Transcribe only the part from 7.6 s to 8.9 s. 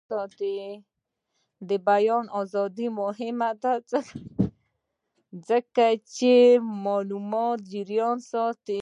جریان ساتي.